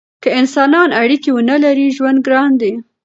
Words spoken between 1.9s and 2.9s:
ژوند ګران دی.